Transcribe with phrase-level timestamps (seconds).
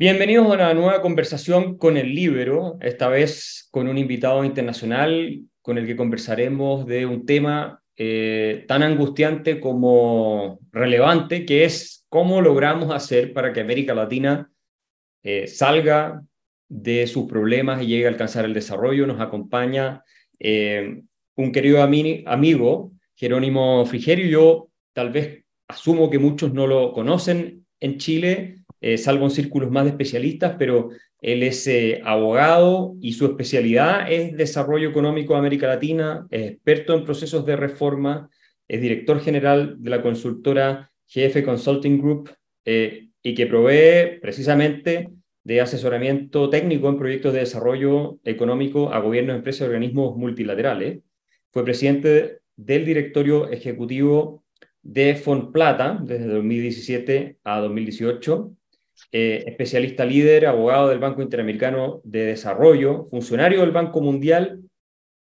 [0.00, 5.76] Bienvenidos a una nueva conversación con el Libro, esta vez con un invitado internacional con
[5.76, 12.94] el que conversaremos de un tema eh, tan angustiante como relevante, que es cómo logramos
[12.94, 14.50] hacer para que América Latina
[15.22, 16.22] eh, salga
[16.66, 19.06] de sus problemas y llegue a alcanzar el desarrollo.
[19.06, 20.02] Nos acompaña
[20.38, 21.02] eh,
[21.36, 24.28] un querido amigo, Jerónimo Frigerio.
[24.28, 29.70] Yo tal vez asumo que muchos no lo conocen en Chile eh, salvo en círculos
[29.70, 30.90] más de especialistas, pero
[31.20, 36.94] él es eh, abogado y su especialidad es desarrollo económico de América Latina, es experto
[36.94, 38.30] en procesos de reforma,
[38.66, 42.30] es director general de la consultora GF Consulting Group
[42.64, 45.10] eh, y que provee precisamente
[45.44, 51.00] de asesoramiento técnico en proyectos de desarrollo económico a gobiernos, empresas y organismos multilaterales.
[51.50, 54.44] Fue presidente del directorio ejecutivo
[54.82, 58.56] de Fonplata desde 2017 a 2018
[59.12, 64.60] eh, especialista líder, abogado del Banco Interamericano de Desarrollo, funcionario del Banco Mundial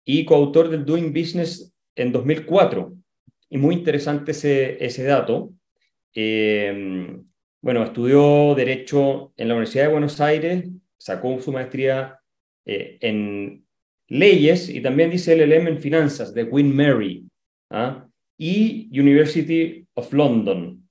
[0.04, 2.92] y coautor del Doing Business en 2004.
[3.50, 5.52] Y muy interesante ese, ese dato.
[6.14, 7.16] Eh,
[7.62, 12.18] bueno, estudió Derecho en la Universidad de Buenos Aires, sacó su maestría
[12.64, 13.64] eh, en
[14.08, 17.24] leyes y también dice LLM en finanzas de Queen Mary
[17.70, 18.06] ¿ah?
[18.36, 20.81] y University of London.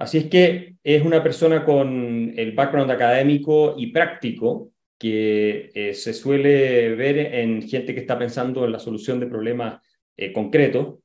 [0.00, 6.14] Así es que es una persona con el background académico y práctico que eh, se
[6.14, 9.82] suele ver en gente que está pensando en la solución de problemas
[10.16, 11.00] eh, concretos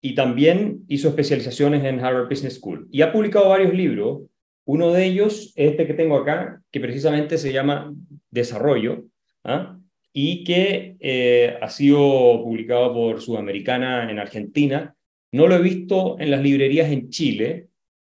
[0.00, 4.22] y también hizo especializaciones en Harvard Business School y ha publicado varios libros.
[4.64, 7.94] Uno de ellos es este que tengo acá, que precisamente se llama
[8.32, 9.04] Desarrollo,
[9.44, 9.78] ¿ah?
[10.12, 14.96] y que eh, ha sido publicado por Sudamericana en Argentina.
[15.30, 17.68] No lo he visto en las librerías en Chile,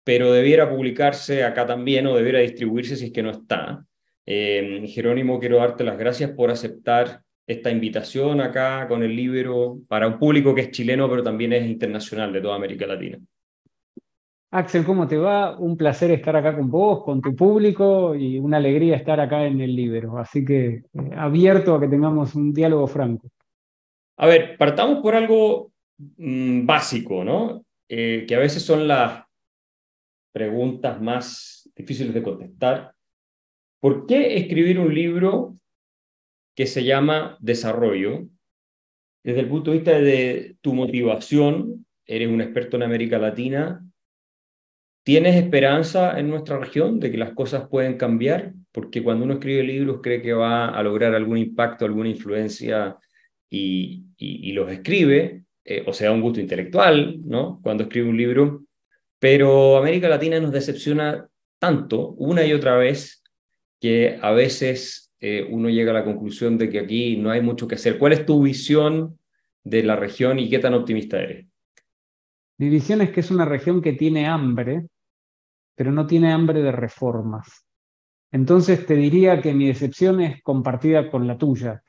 [0.03, 3.85] pero debiera publicarse acá también o debiera distribuirse si es que no está.
[4.25, 10.07] Eh, Jerónimo, quiero darte las gracias por aceptar esta invitación acá con el libro para
[10.07, 13.19] un público que es chileno, pero también es internacional de toda América Latina.
[14.53, 15.57] Axel, ¿cómo te va?
[15.57, 19.61] Un placer estar acá con vos, con tu público y una alegría estar acá en
[19.61, 20.17] el libro.
[20.17, 20.83] Así que eh,
[21.15, 23.29] abierto a que tengamos un diálogo franco.
[24.17, 25.71] A ver, partamos por algo
[26.17, 27.63] mm, básico, ¿no?
[27.87, 29.23] Eh, que a veces son las
[30.31, 32.93] preguntas más difíciles de contestar.
[33.79, 35.57] ¿Por qué escribir un libro
[36.55, 38.27] que se llama Desarrollo?
[39.23, 43.85] Desde el punto de vista de tu motivación, eres un experto en América Latina,
[45.03, 48.53] ¿tienes esperanza en nuestra región de que las cosas pueden cambiar?
[48.71, 52.97] Porque cuando uno escribe libros cree que va a lograr algún impacto, alguna influencia
[53.49, 54.05] y,
[54.53, 57.59] los escribe, eh, o sea, un gusto intelectual, ¿no?
[57.61, 58.63] Cuando escribe un libro,
[59.21, 63.21] pero América Latina nos decepciona tanto una y otra vez
[63.79, 67.67] que a veces eh, uno llega a la conclusión de que aquí no hay mucho
[67.67, 67.99] que hacer.
[67.99, 69.19] ¿Cuál es tu visión
[69.63, 71.45] de la región y qué tan optimista eres?
[72.57, 74.87] Mi visión es que es una región que tiene hambre,
[75.75, 77.67] pero no tiene hambre de reformas.
[78.31, 81.83] Entonces te diría que mi decepción es compartida con la tuya.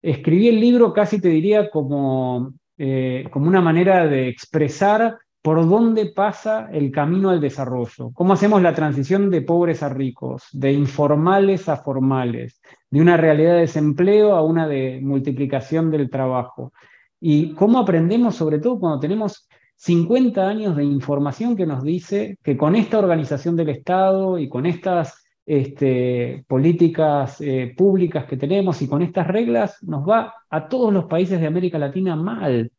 [0.00, 6.04] Escribí el libro casi te diría como, eh, como una manera de expresar por dónde
[6.04, 11.70] pasa el camino al desarrollo, cómo hacemos la transición de pobres a ricos, de informales
[11.70, 12.60] a formales,
[12.90, 16.74] de una realidad de desempleo a una de multiplicación del trabajo,
[17.18, 22.58] y cómo aprendemos sobre todo cuando tenemos 50 años de información que nos dice que
[22.58, 28.86] con esta organización del Estado y con estas este, políticas eh, públicas que tenemos y
[28.86, 32.70] con estas reglas nos va a todos los países de América Latina mal.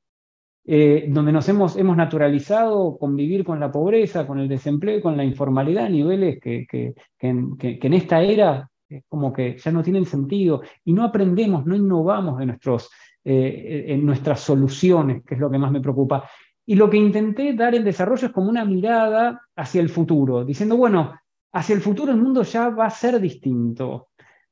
[0.71, 5.23] Eh, donde nos hemos, hemos naturalizado convivir con la pobreza, con el desempleo, con la
[5.23, 8.69] informalidad a niveles que, que, en, esta era
[9.07, 12.91] como que ya no tienen sentido y no aprendemos, no innovamos nuestros,
[13.23, 16.29] eh, en nuestras soluciones, que es lo que más me preocupa.
[16.67, 20.77] Y lo que intenté dar en desarrollo es como una mirada hacia el futuro, diciendo,
[20.77, 21.19] bueno,
[21.51, 24.08] hacia el futuro el mundo ya va a ser distinto.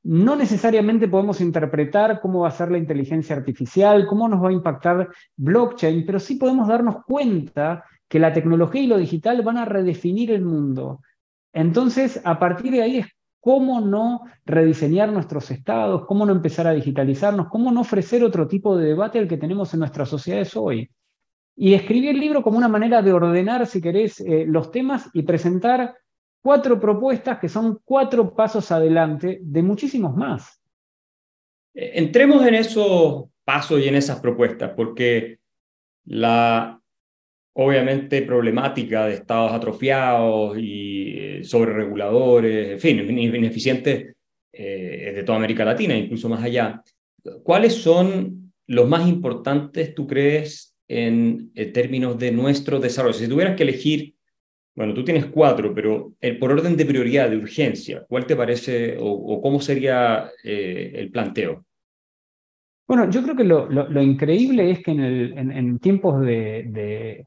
[0.08, 4.52] No necesariamente podemos interpretar cómo va a ser la inteligencia artificial, cómo nos va a
[4.52, 5.06] impactar
[5.36, 10.30] blockchain, pero sí podemos darnos cuenta que la tecnología y lo digital van a redefinir
[10.30, 11.02] el mundo.
[11.52, 13.06] Entonces, a partir de ahí es
[13.38, 18.78] cómo no rediseñar nuestros estados, cómo no empezar a digitalizarnos, cómo no ofrecer otro tipo
[18.78, 20.90] de debate al que tenemos en nuestras sociedades hoy.
[21.54, 25.24] Y escribí el libro como una manera de ordenar, si querés, eh, los temas y
[25.24, 25.96] presentar
[26.48, 30.58] cuatro propuestas que son cuatro pasos adelante de muchísimos más.
[31.74, 35.40] Eh, entremos en esos pasos y en esas propuestas, porque
[36.06, 36.80] la
[37.52, 42.98] obviamente problemática de estados atrofiados y eh, sobrereguladores, en fin,
[43.34, 44.16] ineficientes
[44.50, 46.82] eh, de toda América Latina, incluso más allá.
[47.42, 53.12] ¿Cuáles son los más importantes, tú crees, en, términos de nuestro desarrollo?
[53.12, 54.14] Si tuvieras que elegir,
[54.78, 58.96] bueno, tú tienes cuatro, pero eh, por orden de prioridad, de urgencia, ¿cuál te parece
[58.98, 61.64] o, cómo sería el planteo?
[62.86, 67.26] Bueno, yo creo que lo, increíble es que en, en, tiempos de,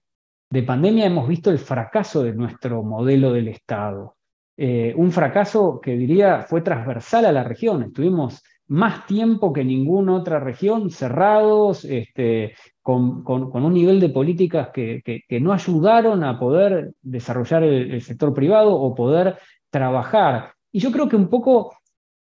[0.50, 4.16] de pandemia hemos visto el fracaso de nuestro modelo del Estado.
[4.58, 7.82] Eh, un fracaso que diría fue transversal a la región.
[7.84, 15.04] Estuvimos más tiempo que ninguna otra región cerrados, este, con, un nivel de políticas que,
[15.42, 19.38] no ayudaron a poder desarrollar el, sector privado o poder
[19.70, 20.54] trabajar.
[20.72, 21.76] Y yo creo que un poco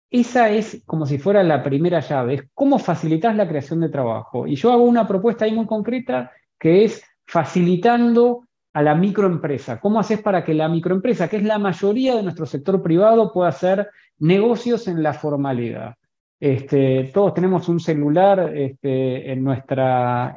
[0.09, 4.47] esa es como si fuera la primera llave, es cómo facilitas la creación de trabajo.
[4.47, 9.79] Y yo hago una propuesta ahí muy concreta que es facilitando a la microempresa.
[9.79, 13.49] ¿Cómo haces para que la microempresa, que es la mayoría de nuestro sector privado, pueda
[13.49, 15.94] hacer negocios en la formalidad?
[16.41, 20.33] Este, todos tenemos un celular este, en, nuestros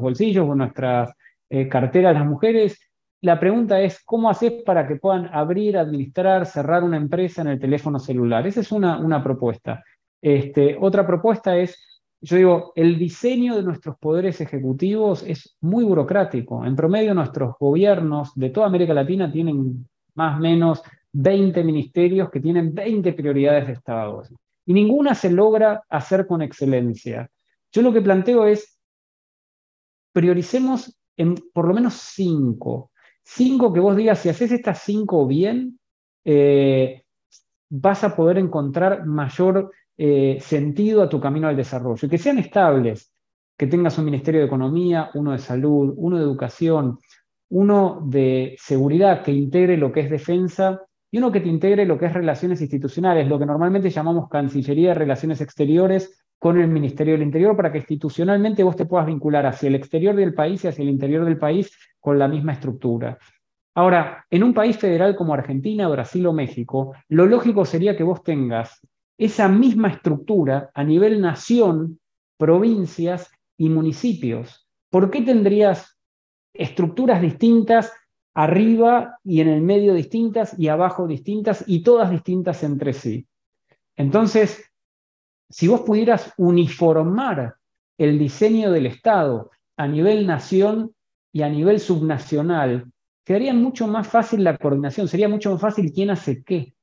[0.00, 1.12] bolsillos o nuestras
[1.50, 2.80] eh, carteras las mujeres.
[3.20, 7.60] La pregunta es, ¿cómo haces para que puedan abrir, administrar, cerrar una empresa en el
[7.60, 8.46] teléfono celular?
[8.46, 9.84] Esa es una, una propuesta.
[10.22, 11.78] Este, otra propuesta es
[12.22, 16.64] yo digo, el diseño de nuestros poderes ejecutivos es muy burocrático.
[16.64, 22.40] En promedio, nuestros gobiernos de toda América Latina tienen más o menos 20 ministerios que
[22.40, 24.22] tienen 20 prioridades de Estado.
[24.70, 27.28] Y ninguna se logra hacer con excelencia.
[27.72, 28.78] Yo lo que planteo es,
[30.12, 32.92] prioricemos en por lo menos cinco.
[33.24, 35.80] Cinco que vos digas, si haces estas cinco bien,
[36.24, 37.02] eh,
[37.68, 42.38] vas a poder encontrar mayor eh, sentido a tu camino al desarrollo, y que sean
[42.38, 43.12] estables,
[43.58, 46.96] que tengas un Ministerio de Economía, uno de Salud, uno de Educación,
[47.48, 51.98] uno de Seguridad que integre lo que es defensa y uno que te integre lo
[51.98, 57.14] que es relaciones institucionales, lo que normalmente llamamos Cancillería de Relaciones Exteriores con el Ministerio
[57.14, 60.68] del Interior, para que institucionalmente vos te puedas vincular hacia el exterior del país y
[60.68, 63.18] hacia el interior del país con la misma estructura.
[63.74, 68.22] Ahora, en un país federal como Argentina, Brasil o México, lo lógico sería que vos
[68.22, 68.80] tengas
[69.18, 72.00] esa misma estructura a nivel nación,
[72.38, 74.66] provincias y municipios.
[74.90, 75.98] ¿Por qué tendrías
[76.54, 77.92] estructuras distintas
[78.34, 83.26] arriba y en el medio distintas y abajo distintas y todas distintas entre sí?
[83.96, 84.64] Entonces,
[85.48, 87.56] si vos pudieras uniformar
[87.98, 90.94] el diseño del Estado a nivel nación
[91.32, 92.90] y a nivel subnacional,
[93.24, 96.74] quedaría mucho más fácil la coordinación, sería mucho más fácil quién hace qué.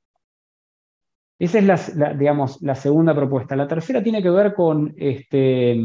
[1.40, 3.56] Esa es la, digamos, la segunda propuesta.
[3.56, 5.80] La tercera tiene que ver con, este,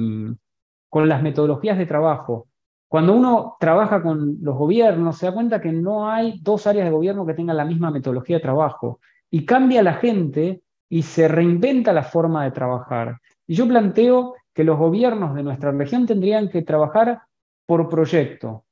[0.88, 2.49] con las metodologías de trabajo.
[2.93, 6.91] Cuando uno trabaja con los gobiernos, se da cuenta que no hay dos áreas de
[6.91, 9.00] gobierno que tengan la misma metodología de trabajo.
[9.31, 10.61] Y cambia la gente
[10.91, 13.19] y se reinventa la forma de trabajar.
[13.47, 17.23] Y yo planteo que los gobiernos de nuestra región tendrían que trabajar
[17.65, 18.67] por proyecto.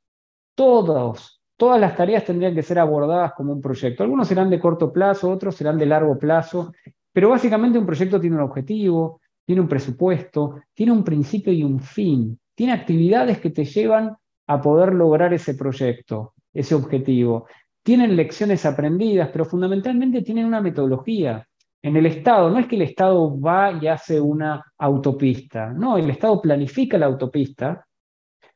[0.55, 4.02] Todos, Todas las tareas tendrían que ser abordadas como un proyecto.
[4.02, 6.75] Algunos serán de corto plazo, otros serán de largo plazo,
[7.11, 11.81] pero básicamente un proyecto tiene un objetivo, tiene un presupuesto, tiene un principio y un
[11.81, 14.17] fin, tiene actividades que te llevan
[14.47, 17.47] a poder lograr ese proyecto, ese objetivo.
[17.82, 21.47] Tienen lecciones aprendidas, pero fundamentalmente tienen una metodología.
[21.82, 26.10] En el Estado, no es que el Estado va y hace una autopista, no, el
[26.10, 27.86] Estado planifica la autopista,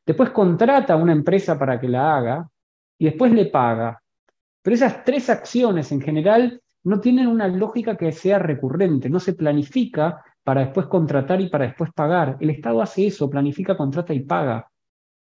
[0.05, 2.49] después contrata a una empresa para que la haga,
[2.97, 4.01] y después le paga.
[4.61, 9.33] Pero esas tres acciones en general no tienen una lógica que sea recurrente, no se
[9.33, 12.37] planifica para después contratar y para después pagar.
[12.39, 14.69] El Estado hace eso, planifica, contrata y paga.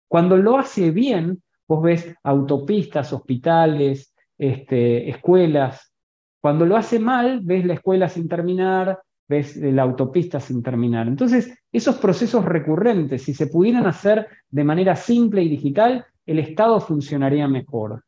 [0.10, 5.94] Cuando lo hace bien, vos ves autopistas, hospitales, este, escuelas.
[6.42, 9.00] Cuando lo hace mal, ves la escuela sin terminar,
[9.30, 11.08] ves la autopista sin terminar.
[11.08, 16.82] Entonces, esos procesos recurrentes, si se pudieran hacer de manera simple y digital, el Estado
[16.82, 18.04] funcionaría mejor.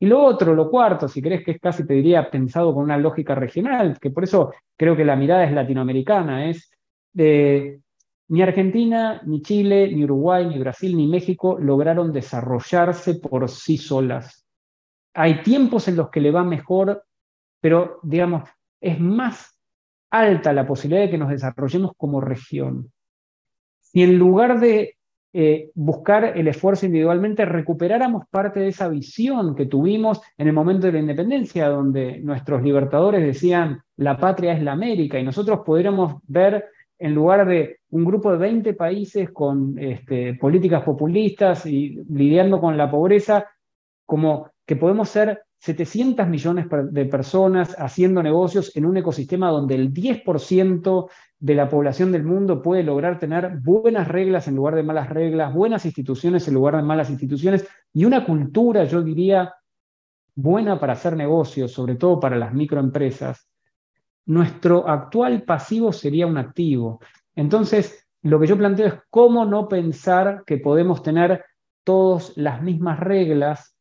[0.00, 2.96] Y lo otro, lo cuarto, si crees que es casi, te diría, pensado con una
[2.96, 6.70] lógica regional, que por eso creo que la mirada es latinoamericana, es
[7.12, 7.80] de
[8.28, 14.46] ni Argentina, ni Chile, ni Uruguay, ni Brasil, ni México lograron desarrollarse por sí solas.
[15.14, 17.04] Hay tiempos en los que le va mejor,
[17.60, 18.48] pero digamos,
[18.80, 19.58] es más
[20.10, 22.92] alta la posibilidad de que nos desarrollemos como región.
[23.80, 24.97] Si en lugar de
[25.32, 30.86] eh, buscar el esfuerzo individualmente, recuperáramos parte de esa visión que tuvimos en el momento
[30.86, 36.14] de la independencia, donde nuestros libertadores decían, la patria es la América, y nosotros pudiéramos
[36.26, 36.64] ver
[36.98, 42.76] en lugar de un grupo de 20 países con este, políticas populistas y lidiando con
[42.76, 43.46] la pobreza,
[44.06, 49.92] como que podemos ser 700 millones de personas haciendo negocios en un ecosistema donde el
[49.92, 51.08] 10%
[51.40, 55.54] de la población del mundo puede lograr tener buenas reglas en lugar de malas reglas,
[55.54, 59.54] buenas instituciones en lugar de malas instituciones y una cultura, yo diría,
[60.34, 63.48] buena para hacer negocios, sobre todo para las microempresas,
[64.26, 67.00] nuestro actual pasivo sería un activo.
[67.34, 71.44] Entonces, lo que yo planteo es cómo no pensar que podemos tener
[71.82, 73.74] todas las mismas reglas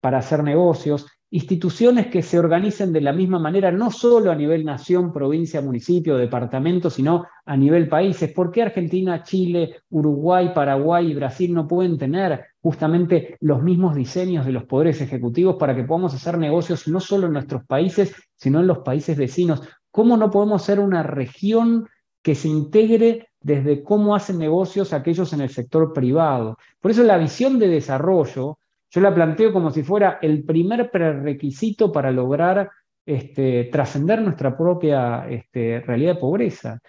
[0.00, 4.64] para hacer negocios, instituciones que se organicen de la misma manera, no solo a nivel
[4.64, 8.32] nación, provincia, municipio, departamento, sino a nivel países.
[8.32, 14.46] ¿Por qué Argentina, Chile, Uruguay, Paraguay y Brasil no pueden tener justamente los mismos diseños
[14.46, 18.60] de los poderes ejecutivos para que podamos hacer negocios no solo en nuestros países, sino
[18.60, 19.60] en los países vecinos?
[19.90, 21.86] ¿Cómo no podemos ser una región
[22.22, 26.56] que se integre desde cómo hacen negocios aquellos en el sector privado?
[26.80, 28.58] Por eso la visión de desarrollo
[28.90, 32.70] yo la planteo como si fuera el primer prerequisito para lograr
[33.04, 36.80] este, trascender nuestra propia este, realidad de pobreza.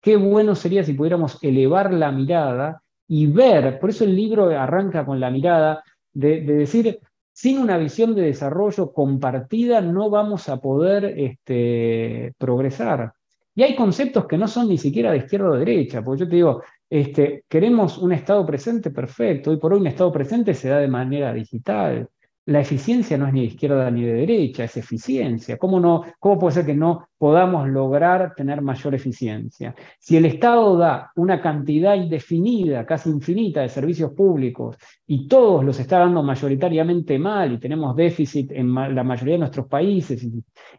[0.00, 5.04] Qué bueno sería si pudiéramos elevar la mirada y ver, por eso el libro arranca
[5.04, 7.00] con la mirada de, decir,
[7.32, 13.12] sin una visión de desarrollo compartida no vamos a poder este, progresar.
[13.54, 16.28] Y hay conceptos que no son ni siquiera de izquierda o de derecha, porque yo
[16.28, 19.50] te digo, este, queremos un estado presente perfecto.
[19.50, 22.08] Hoy por hoy un estado presente se da de manera digital.
[22.46, 25.58] La eficiencia no es ni de izquierda ni de derecha, es eficiencia.
[25.58, 29.74] ¿Cómo, no, ¿Cómo puede ser que no podamos lograr tener mayor eficiencia?
[29.98, 35.78] Si el Estado da una cantidad indefinida, casi infinita, de servicios públicos y todos los
[35.78, 40.26] está dando mayoritariamente mal y tenemos déficit en la mayoría de nuestros países,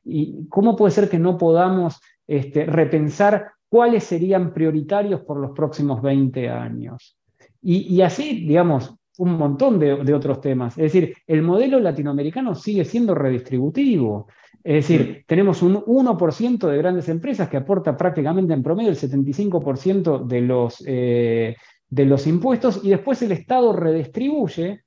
[0.06, 6.02] y, ¿cómo puede ser que no podamos este, repensar cuáles serían prioritarios por los próximos
[6.02, 7.16] 20 años.
[7.62, 10.78] Y, así, digamos, un montón de, otros temas.
[10.78, 14.28] Es decir, el modelo latinoamericano sigue siendo redistributivo.
[14.64, 20.26] Es decir, tenemos un 1% de grandes empresas que aporta prácticamente en promedio el 75%
[20.26, 21.56] de los, eh,
[21.90, 24.84] de los impuestos y después el Estado redistribuye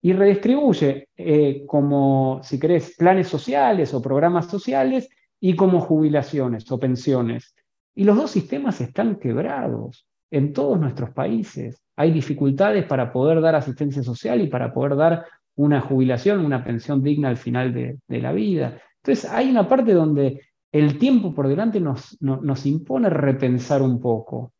[0.00, 5.08] y redistribuye eh, como, si querés, planes sociales o programas sociales
[5.40, 7.54] y como jubilaciones o pensiones.
[7.94, 11.82] Y los dos sistemas están quebrados en todos nuestros países.
[11.96, 17.02] Hay dificultades para poder dar asistencia social y para poder dar una jubilación, una pensión
[17.02, 18.80] digna al final de, la vida.
[19.02, 20.40] Entonces hay una parte donde
[20.72, 24.52] el tiempo por delante nos, nos impone repensar un poco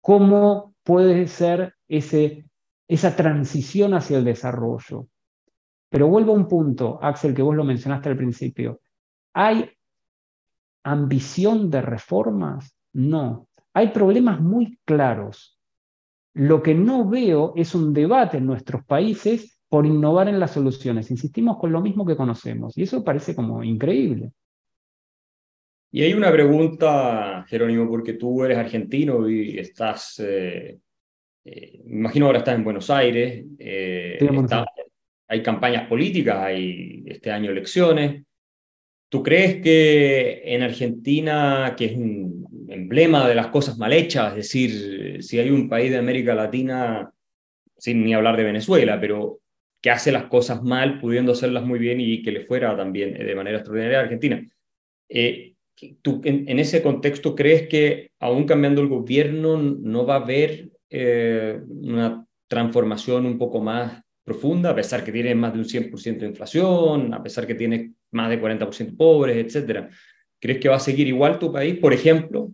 [0.00, 2.44] cómo puede ser ese,
[2.88, 5.06] esa transición hacia el desarrollo.
[5.88, 8.80] Pero vuelvo a un punto, Axel, que vos lo mencionaste al principio.
[9.32, 9.70] Hay
[10.84, 12.76] ambición de reformas?
[12.92, 13.48] No.
[13.72, 15.58] Hay problemas muy claros.
[16.34, 21.10] Lo que no veo es un debate en nuestros países por innovar en las soluciones.
[21.10, 24.32] Insistimos con lo mismo que conocemos y eso parece como increíble.
[25.90, 30.78] Y hay una pregunta, Jerónimo, porque tú eres argentino y estás, eh,
[31.44, 34.18] eh, imagino ahora estás en Buenos Aires, eh,
[35.28, 38.24] hay campañas políticas, hay este año elecciones.
[39.14, 44.38] ¿Tú crees que en Argentina, que es un emblema de las cosas mal hechas, es
[44.38, 47.12] decir, si hay un país de América Latina,
[47.78, 49.38] sin ni hablar de Venezuela, pero
[49.80, 53.34] que hace las cosas mal, pudiendo hacerlas muy bien y que le fuera también de
[53.36, 54.44] manera extraordinaria a Argentina.
[55.08, 55.54] Eh,
[56.02, 61.60] ¿Tú en, ese contexto crees que aún cambiando el gobierno no va a haber eh,
[61.68, 66.26] una transformación un poco más profunda, a pesar que tiene más de un 100% de
[66.26, 69.90] inflación, a pesar que tiene más de 40% pobres, etcétera.
[70.40, 72.50] ¿Crees que va a seguir igual tu país, por ejemplo?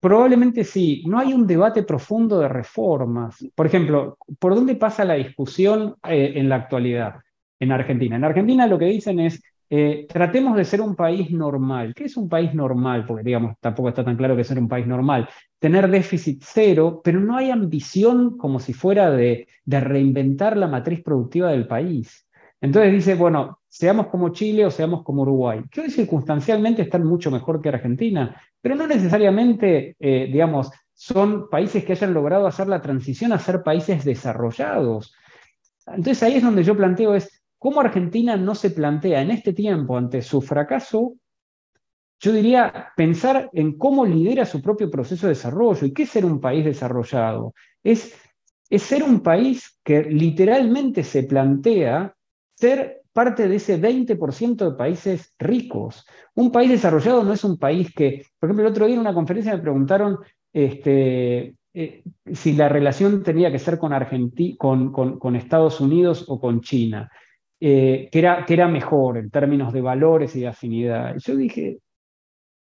[0.00, 1.04] Probablemente sí.
[1.06, 3.46] No hay un debate profundo de reformas.
[3.54, 7.20] Por ejemplo, ¿por dónde pasa la discusión eh, en la actualidad
[7.60, 8.16] en Argentina?
[8.16, 9.40] En Argentina lo que dicen es,
[9.74, 11.94] eh, tratemos de ser un país normal.
[11.94, 13.06] ¿Qué es un país normal?
[13.06, 15.26] Porque, digamos, tampoco está tan claro que ser un país normal.
[15.58, 21.52] Tener déficit cero, pero no hay ambición como si fuera de, reinventar la matriz productiva
[21.52, 22.28] del país.
[22.60, 27.30] Entonces dice, bueno, seamos como Chile o seamos como Uruguay, que hoy circunstancialmente están mucho
[27.30, 32.82] mejor que Argentina, pero no necesariamente, eh, digamos, son países que hayan logrado hacer la
[32.82, 35.14] transición a ser países desarrollados.
[35.86, 39.96] Entonces ahí es donde yo planteo es, ¿cómo Argentina no se plantea en este tiempo
[39.96, 41.14] ante su fracaso?
[42.18, 45.86] Yo diría pensar en cómo lidera su propio proceso de desarrollo.
[45.86, 47.54] ¿Y qué es ser un país desarrollado?
[47.84, 48.20] Es,
[48.68, 52.12] ser un país que literalmente se plantea
[52.56, 56.04] ser parte de ese 20% de países ricos.
[56.34, 59.14] Un país desarrollado no es un país que, por ejemplo, el otro día en una
[59.14, 60.18] conferencia me preguntaron
[60.52, 62.02] este, eh,
[62.32, 63.92] si la relación tenía que ser con,
[64.90, 67.08] con, con, Estados Unidos o con China,
[67.64, 71.14] eh, que, era, que era mejor en términos de valores y de afinidad.
[71.18, 71.78] Yo dije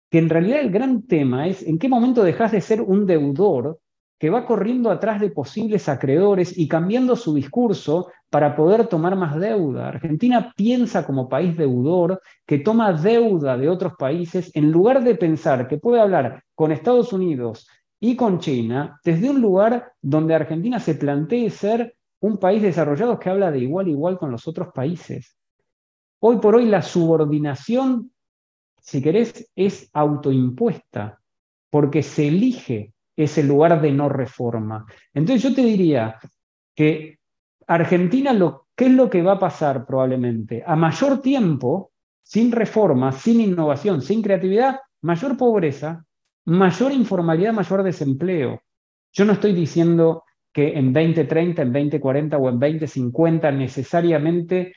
[0.09, 3.77] que en realidad el gran tema es en qué momento dejas de ser un deudor
[4.17, 9.37] que va corriendo atrás de posibles acreedores y cambiando su discurso para poder tomar más
[9.37, 9.89] deuda.
[9.89, 15.67] Argentina piensa como país deudor que toma deuda de otros países en lugar de pensar
[15.67, 17.67] que puede hablar con Estados Unidos
[17.99, 21.95] y con China desde un lugar donde Argentina se plantee ser
[22.25, 25.37] un país desarrollado que habla de igual a igual con los otros países.
[26.19, 28.11] Hoy por hoy la subordinación,
[28.79, 31.21] si querés, es autoimpuesta,
[31.69, 34.85] porque se elige ese lugar de no reforma.
[35.13, 36.19] Entonces yo te diría
[36.73, 37.19] que
[37.67, 40.63] Argentina, lo, ¿qué es lo que va a pasar probablemente?
[40.65, 41.91] A mayor tiempo,
[42.23, 46.03] sin reforma, sin innovación, sin creatividad, mayor pobreza,
[46.45, 48.61] mayor informalidad, mayor desempleo.
[49.11, 50.23] Yo no estoy diciendo
[50.55, 54.71] que en 2030, en 2040 o en 2050 necesariamente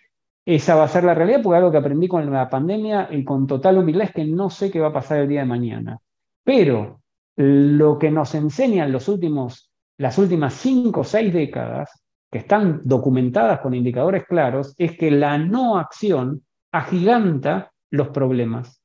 [0.44, 3.46] esa va a ser la realidad, porque algo que aprendí con la pandemia y con
[3.46, 5.98] total humildad es que no sé qué va a pasar el día de mañana.
[6.42, 7.00] Pero
[7.36, 13.60] lo que nos enseñan los últimos, las últimas cinco o seis décadas, que están documentadas
[13.60, 16.42] con indicadores claros, es que la no acción
[16.72, 18.82] agiganta los problemas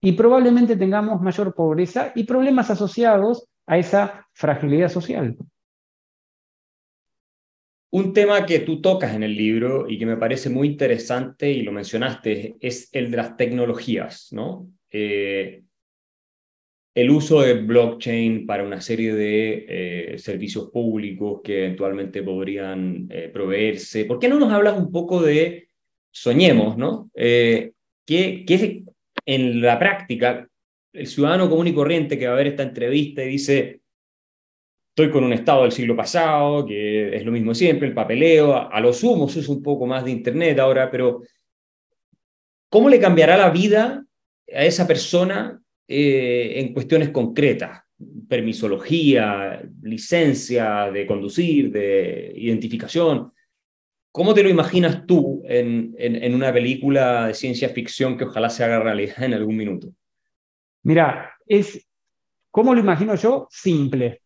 [0.00, 5.36] y probablemente tengamos mayor pobreza y problemas asociados a esa fragilidad social.
[7.94, 11.62] Un tema que tú tocas en el libro y que me parece muy interesante y
[11.62, 14.68] lo mencionaste es el de las tecnologías, ¿no?
[14.90, 15.62] Eh,
[16.92, 23.30] el uso de blockchain para una serie de eh, servicios públicos que eventualmente podrían eh,
[23.32, 24.06] proveerse.
[24.06, 25.68] ¿Por qué no nos hablas un poco de,
[26.10, 27.12] soñemos, ¿no?
[27.14, 27.72] ¿qué,
[28.04, 28.82] qué,
[29.24, 30.48] en la práctica,
[30.92, 33.82] el ciudadano común y corriente que va a ver esta entrevista y dice,
[34.94, 38.78] estoy con un Estado del siglo pasado, que es lo mismo siempre, el papeleo, a,
[38.78, 41.22] lo sumo es un poco más de Internet ahora, pero
[42.68, 44.06] ¿cómo le cambiará la vida
[44.54, 47.82] a esa persona eh, en cuestiones concretas?
[48.28, 53.32] Permisología, licencia de conducir, de identificación.
[54.12, 58.62] ¿Cómo te lo imaginas tú en, en, una película de ciencia ficción que ojalá se
[58.62, 59.92] haga realidad en algún minuto?
[60.84, 61.84] Mira, es,
[62.52, 63.48] ¿cómo lo imagino yo?
[63.50, 64.20] Simple.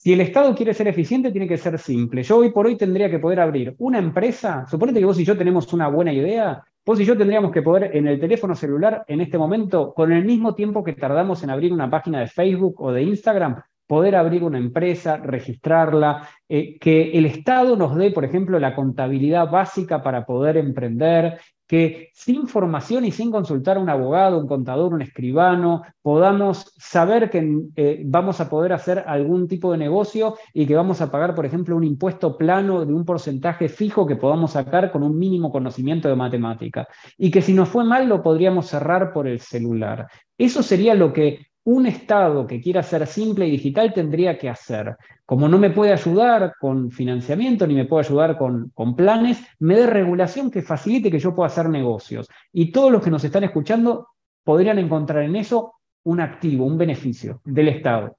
[0.00, 2.22] Si el Estado quiere ser eficiente, tiene que ser simple.
[2.22, 4.64] Yo hoy por hoy tendría que poder abrir una empresa.
[4.70, 6.62] Suponete que vos y yo tenemos una buena idea.
[6.86, 10.24] Vos y yo tendríamos que poder en el teléfono celular, en este momento, con el
[10.24, 14.44] mismo tiempo que tardamos en abrir una página de Facebook o de Instagram, poder abrir
[14.44, 20.24] una empresa, registrarla, eh, que el Estado nos dé, por ejemplo, la contabilidad básica para
[20.24, 25.82] poder emprender, que sin formación y sin consultar a un abogado, un contador, un escribano,
[26.00, 31.02] podamos saber que eh, vamos a poder hacer algún tipo de negocio y que vamos
[31.02, 35.02] a pagar, por ejemplo, un impuesto plano de un porcentaje fijo que podamos sacar con
[35.02, 36.88] un mínimo conocimiento de matemática.
[37.18, 40.08] Y que si nos fue mal lo podríamos cerrar por el celular.
[40.38, 44.96] Eso sería lo que un Estado que quiera ser simple y digital tendría que hacer.
[45.26, 49.86] Como no me puede ayudar con financiamiento ni me puede ayudar con, planes, me dé
[49.86, 52.28] regulación que facilite que yo pueda hacer negocios.
[52.52, 54.08] Y todos los que nos están escuchando
[54.42, 58.16] podrían encontrar en eso un activo, un beneficio del Estado.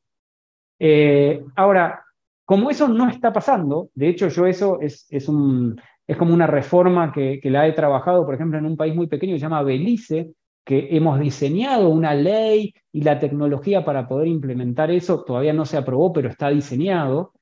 [0.78, 2.04] Eh, ahora,
[2.45, 7.39] como eso no está pasando, de hecho yo eso es, es como una reforma que,
[7.41, 10.32] que la he trabajado, por ejemplo, en un país muy pequeño que se llama Belice,
[10.63, 15.78] que hemos diseñado una ley y la tecnología para poder implementar eso todavía no se
[15.78, 17.34] aprobó, pero está diseñado.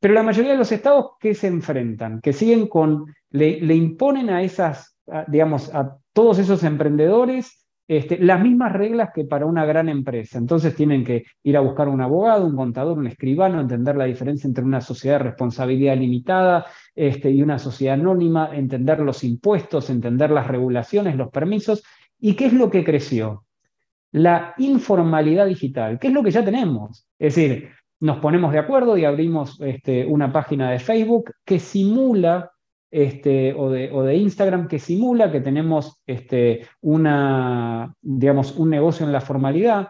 [0.00, 4.42] Pero la mayoría de los estados que se enfrentan, que siguen con, le, imponen a
[4.42, 4.96] esas,
[5.28, 10.38] digamos, a todos esos emprendedores este, las mismas reglas que para una gran empresa.
[10.38, 14.48] Entonces tienen que ir a buscar un abogado, un contador, un escribano, entender la diferencia
[14.48, 20.30] entre una sociedad de responsabilidad limitada este, y una sociedad anónima, entender los impuestos, entender
[20.30, 21.82] las regulaciones, los permisos,
[22.24, 23.44] ¿Y qué es lo que creció?
[24.12, 27.04] La informalidad digital, que es lo que ya tenemos.
[27.18, 32.52] Es decir, nos ponemos de acuerdo y abrimos este, una página de Facebook que simula,
[32.92, 39.04] este, o, de, o, de, Instagram, que simula que tenemos este, una, digamos, un negocio
[39.04, 39.88] en la formalidad,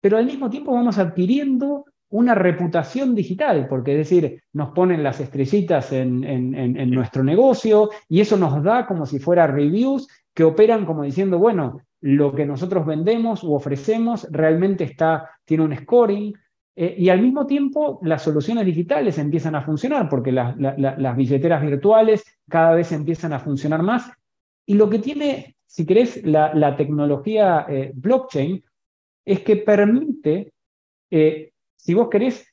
[0.00, 5.20] pero al mismo tiempo vamos adquiriendo una reputación digital, porque es decir, nos ponen las
[5.20, 10.84] estrellitas en, en, nuestro negocio y eso nos da como si fuera reviews que operan
[10.84, 16.34] como diciendo, bueno, lo que nosotros vendemos u ofrecemos realmente está, tiene un scoring,
[16.76, 22.24] eh, y al mismo tiempo las soluciones digitales empiezan a funcionar, porque las billeteras virtuales
[22.48, 24.10] cada vez empiezan a funcionar más
[24.66, 28.64] Y lo que tiene, si querés, la, tecnología eh, blockchain
[29.24, 30.52] es que permite,
[31.10, 32.46] eh, si vos querés,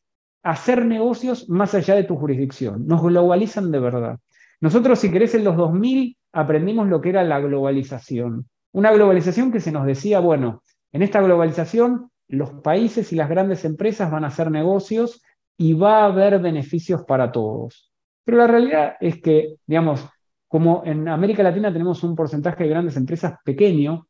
[0.44, 2.86] hacer negocios más allá de tu jurisdicción.
[2.88, 4.20] Nos globalizan de verdad.
[4.62, 8.48] Nosotros, si querés, en los 2000 aprendimos lo que era la globalización.
[8.72, 13.66] Una globalización que se nos decía, bueno, en esta globalización los países y las grandes
[13.66, 15.22] empresas van a hacer negocios
[15.58, 17.92] y va a haber beneficios para todos.
[18.24, 20.08] Pero la realidad es que, digamos,
[20.48, 24.08] como en América Latina tenemos un porcentaje de grandes empresas pequeño,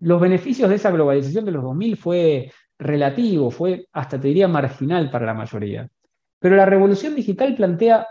[0.00, 5.10] los beneficios de esa globalización de los 2000 fue relativo, fue hasta te diría marginal
[5.10, 5.88] para la mayoría.
[6.38, 8.06] Pero la revolución digital plantea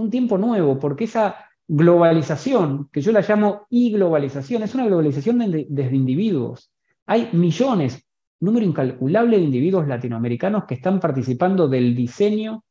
[0.00, 1.36] un tiempo nuevo, porque esa
[1.68, 6.72] globalización, que yo la llamo i-globalización, es una globalización desde individuos.
[7.06, 8.04] Hay millones,
[8.40, 12.64] número incalculable de individuos latinoamericanos que están participando del diseño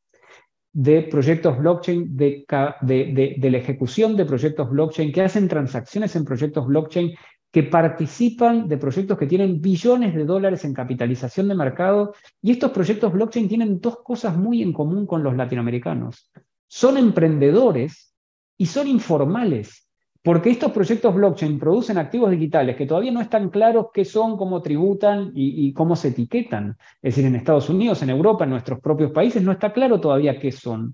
[0.73, 2.45] de proyectos blockchain, de,
[2.81, 7.15] de, la ejecución de proyectos blockchain, que hacen transacciones en proyectos blockchain,
[7.51, 12.13] que participan de proyectos que tienen billones de dólares en capitalización de mercado.
[12.41, 16.29] Y estos proyectos blockchain tienen dos cosas muy en común con los latinoamericanos.
[16.69, 18.15] Son emprendedores
[18.57, 19.89] y son informales.
[20.21, 24.61] Porque estos proyectos blockchain producen activos digitales que todavía no están claros qué son, cómo
[24.61, 26.77] tributan y, cómo se etiquetan.
[27.01, 30.37] Es decir, en Estados Unidos, en Europa, en nuestros propios países, no está claro todavía
[30.37, 30.93] qué son.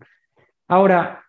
[0.68, 1.24] Ahora,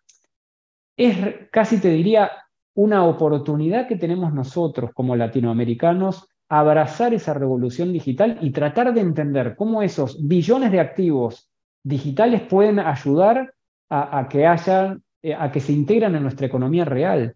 [0.96, 1.16] es
[1.50, 2.30] casi te diría
[2.74, 9.56] una oportunidad que tenemos nosotros como latinoamericanos abrazar esa revolución digital y tratar de entender
[9.56, 11.50] cómo esos billones de activos
[11.82, 13.55] digitales pueden ayudar
[13.88, 17.34] a, que eh, a que se integran en nuestra economía real.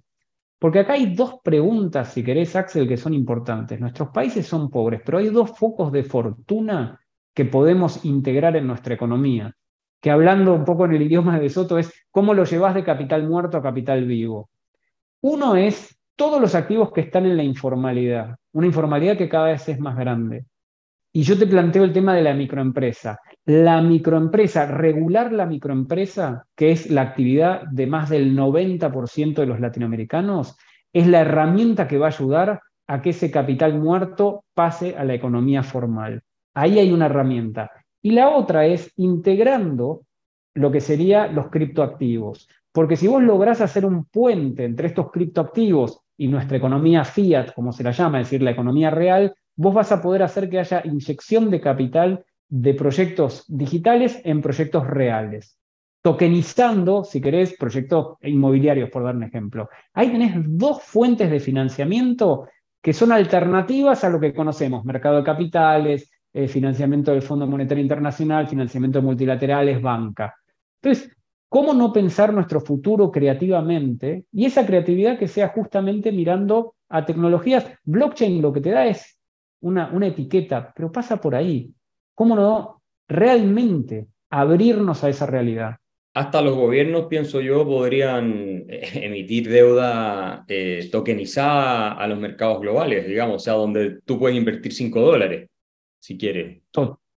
[0.58, 3.80] Porque acá hay dos preguntas, si querés, Axel, que son importantes.
[3.80, 7.00] Nuestros países son pobres, pero hay dos focos de fortuna
[7.32, 9.54] que podemos integrar en nuestra economía.
[10.00, 13.26] Que hablando un poco en el idioma de Soto es cómo lo llevas de capital
[13.26, 14.50] muerto a capital vivo.
[15.22, 19.66] Uno es todos los activos que están en la informalidad, una informalidad que cada vez
[19.68, 20.44] es más grande.
[21.12, 23.18] Y yo te planteo el tema de la microempresa.
[23.52, 29.58] La microempresa, regular la microempresa, que es la actividad de más del 90% de los
[29.58, 30.56] latinoamericanos,
[30.92, 35.14] es la herramienta que va a ayudar a que ese capital muerto pase a la
[35.14, 36.22] economía formal.
[36.54, 37.72] Ahí hay una herramienta.
[38.00, 40.02] Y la otra es integrando
[40.54, 42.48] lo que serían los criptoactivos.
[42.70, 47.72] Porque si vos lográs hacer un puente entre estos criptoactivos y nuestra economía fiat, como
[47.72, 50.82] se la llama, es decir, la economía real, vos vas a poder hacer que haya
[50.84, 55.58] inyección de capital de proyectos digitales en proyectos reales,
[56.02, 59.68] tokenizando, si querés, proyectos inmobiliarios, por dar un ejemplo.
[59.94, 62.48] Ahí tenés dos fuentes de financiamiento
[62.82, 67.82] que son alternativas a lo que conocemos, mercado de capitales, eh, financiamiento del Fondo Monetario
[67.82, 70.34] Internacional, financiamiento multilaterales, banca.
[70.82, 71.10] Entonces,
[71.48, 74.24] ¿cómo no pensar nuestro futuro creativamente?
[74.32, 77.66] Y esa creatividad que sea justamente mirando a tecnologías.
[77.84, 79.18] Blockchain lo que te da es
[79.60, 81.72] una, etiqueta, pero pasa por ahí.
[82.20, 85.78] ¿Cómo no realmente abrirnos a esa realidad?
[86.12, 93.06] Hasta los gobiernos, pienso yo, podrían eh, emitir deuda eh, tokenizada a los mercados globales,
[93.06, 95.48] digamos, o sea, donde tú puedes invertir 5 dólares,
[95.98, 96.60] si quieres.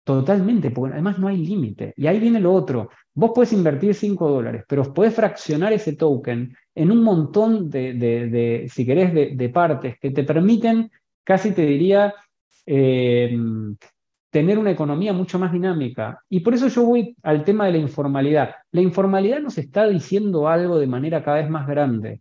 [0.04, 1.94] totalmente, porque además no hay límite.
[1.96, 2.90] Y ahí viene lo otro.
[3.14, 8.68] Vos puedes invertir 5 dólares, pero puedes fraccionar ese token en un montón de, de
[8.70, 10.90] si querés, de, partes que te permiten,
[11.24, 12.12] casi te diría,
[12.66, 13.34] eh,
[14.30, 16.22] tener una economía mucho más dinámica.
[16.28, 18.54] Y por eso yo voy al tema de la informalidad.
[18.70, 22.20] La informalidad nos está diciendo algo de manera cada vez más grande.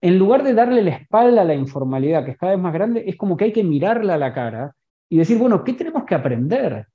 [0.00, 3.04] En lugar de darle la espalda a la informalidad, que es cada vez más grande,
[3.06, 4.74] es como que hay que mirarla a la cara
[5.08, 6.86] y decir, bueno, ¿qué tenemos que aprender?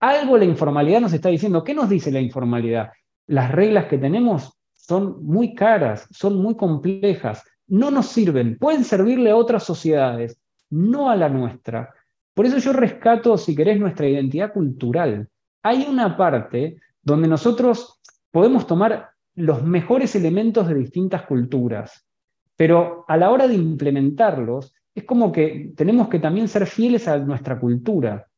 [0.00, 1.64] Algo la informalidad nos está diciendo.
[1.64, 2.90] ¿Qué nos dice la informalidad?
[3.26, 9.30] Las reglas que tenemos son muy caras, son muy complejas, no nos sirven, pueden servirle
[9.30, 10.40] a otras sociedades,
[10.70, 11.92] no a la nuestra.
[12.38, 15.28] Por eso yo rescato, si querés, nuestra identidad cultural.
[15.64, 22.06] Hay una parte donde nosotros podemos tomar los mejores elementos de distintas culturas,
[22.54, 27.18] pero a la hora de implementarlos, es como que tenemos que también ser fieles a
[27.18, 28.28] nuestra cultura.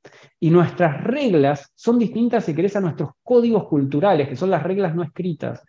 [0.41, 4.95] Y nuestras reglas son distintas, si querés, a nuestros códigos culturales, que son las reglas
[4.95, 5.63] no escritas.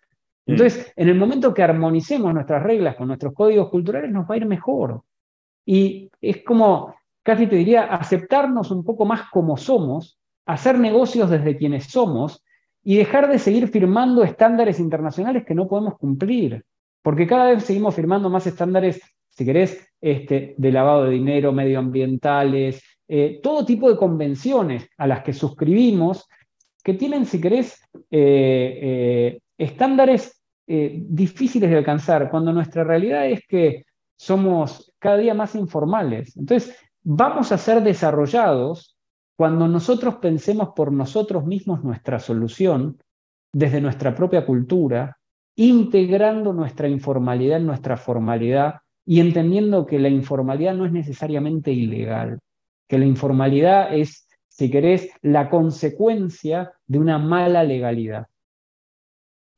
[0.46, 0.52] Mm.
[0.54, 4.38] Entonces, en el momento que armonicemos nuestras reglas con nuestros códigos culturales, nos va a
[4.38, 5.02] ir mejor.
[5.65, 11.58] Y es como casi te diría, aceptarnos un poco más como somos, hacer negocios desde
[11.58, 12.44] quienes somos
[12.84, 16.64] y dejar de seguir firmando estándares internacionales que no podemos cumplir.
[17.02, 22.84] Porque cada vez seguimos firmando más estándares, si querés, este, de lavado de dinero, medioambientales,
[23.08, 26.28] eh, todo tipo de convenciones a las que suscribimos
[26.84, 27.80] que tienen, si querés,
[28.10, 33.84] eh, eh, estándares difíciles de alcanzar, cuando nuestra realidad es que
[34.16, 36.38] somos cada día más informales.
[36.38, 38.98] Entonces, vamos a ser desarrollados
[39.36, 42.98] cuando nosotros pensemos por nosotros mismos nuestra solución
[43.54, 45.18] desde nuestra propia cultura,
[45.56, 52.40] integrando nuestra informalidad en nuestra formalidad y entendiendo que la informalidad no es necesariamente ilegal,
[52.88, 58.28] que la informalidad es, si querés, la consecuencia de una mala legalidad.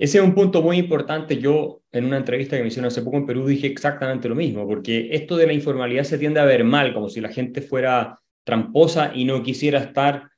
[0.04, 1.38] Ese es un punto muy importante.
[1.38, 4.68] Yo en una entrevista que me hicieron hace poco en Perú dije exactamente lo mismo,
[4.68, 8.20] porque esto de la informalidad se tiende a ver mal, como si la gente fuera
[8.44, 10.30] tramposa y no quisiera estar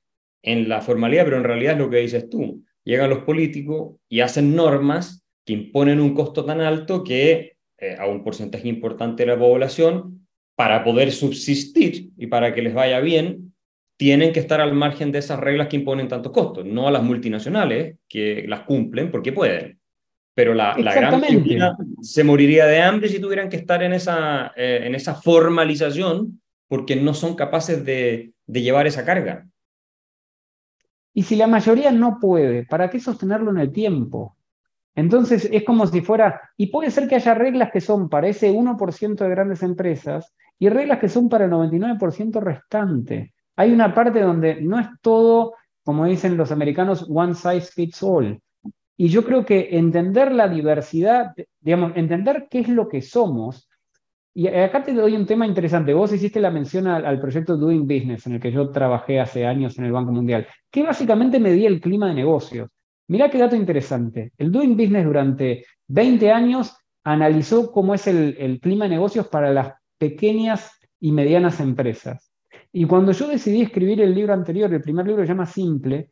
[0.43, 2.63] en la formalidad, pero en realidad es lo que dices tú.
[2.83, 8.05] Llegan los políticos y hacen normas que imponen un costo tan alto que eh, a
[8.05, 13.54] un porcentaje importante de la población, para poder subsistir y para que les vaya bien,
[13.97, 17.03] tienen que estar al margen de esas reglas que imponen tantos costos, no a las
[17.03, 19.79] multinacionales que las cumplen porque pueden.
[20.33, 24.51] Pero la, la gran mayoría se moriría de hambre si tuvieran que estar en esa,
[24.57, 29.47] eh, en esa formalización porque no son capaces de, de llevar esa carga.
[31.13, 34.35] Y si la mayoría no puede, ¿para qué sostenerlo en el tiempo?
[34.95, 38.51] Entonces es como si fuera, y puede ser que haya reglas que son para ese
[38.51, 43.33] 1% de grandes empresas y reglas que son para el 99% restante.
[43.55, 48.39] Hay una parte donde no es todo, como dicen los americanos, one size fits all.
[48.97, 53.67] Y yo creo que entender la diversidad, digamos, entender qué es lo que somos,
[54.37, 55.93] y acá te doy un tema interesante.
[55.93, 59.77] Vos hiciste la mención al, proyecto Doing Business, en el que yo trabajé hace años
[59.77, 62.69] en el Banco Mundial, que básicamente medía el clima de negocios.
[63.07, 64.33] Mirá qué dato interesante.
[64.37, 69.53] El Doing Business durante 20 años analizó cómo es el, el clima de negocios para
[69.53, 72.24] las pequeñas y medianas empresas.
[72.77, 76.09] Y cuando yo decidí escribir el libro anterior, el primer libro se llama Simple,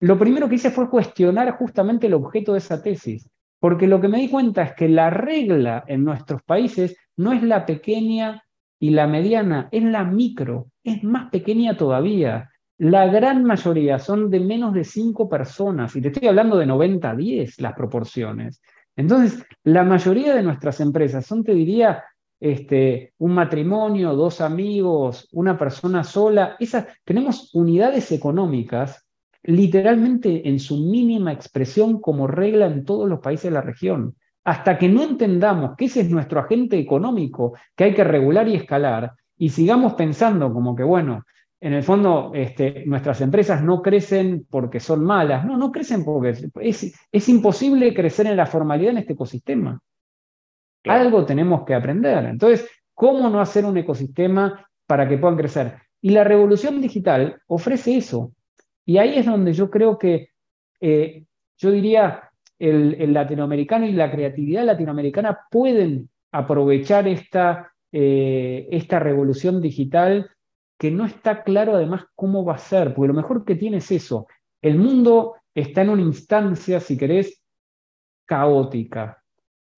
[0.00, 4.08] lo primero que hice fue cuestionar justamente el objeto de esa tesis, porque lo que
[4.08, 8.42] me di cuenta es que la regla en nuestros países no es la pequeña
[8.80, 12.50] y la mediana, es la micro, es más pequeña todavía.
[12.76, 17.08] La gran mayoría son de menos de cinco personas, y te estoy hablando de 90
[17.08, 18.60] a 10 las proporciones.
[18.96, 22.02] Entonces, la mayoría de nuestras empresas son, te diría,
[22.40, 26.56] este, un matrimonio, dos amigos, una persona sola.
[27.04, 29.06] Tenemos unidades económicas
[29.42, 34.16] literalmente en su mínima expresión como regla en todos los países de la región.
[34.44, 38.56] Hasta que no entendamos que ese es nuestro agente económico que hay que regular y
[38.56, 41.24] escalar y sigamos pensando como que, bueno,
[41.60, 46.34] en el fondo este, nuestras empresas no crecen porque son malas, no, no crecen porque
[47.12, 49.78] es imposible crecer en la formalidad en este ecosistema.
[50.84, 52.24] Algo tenemos que aprender.
[52.24, 55.76] Entonces, ¿cómo no hacer un ecosistema para que puedan crecer?
[56.00, 58.32] Y la revolución digital ofrece eso.
[58.86, 60.30] Y ahí es donde yo creo que,
[60.80, 61.24] eh,
[61.58, 70.30] yo diría, el, latinoamericano y la creatividad latinoamericana pueden aprovechar esta, eh, esta revolución digital
[70.78, 73.90] que no está claro además cómo va a ser, porque lo mejor que tiene es
[73.90, 74.26] eso.
[74.62, 77.42] El mundo está en una instancia, si querés,
[78.26, 79.19] caótica,